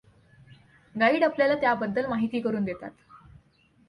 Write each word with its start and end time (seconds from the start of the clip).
Guide 0.95 1.23
आपल्याला 1.23 1.55
त्याबद्दल 1.55 2.05
माहिती 2.05 2.39
करून 2.41 2.63
देतात. 2.63 2.91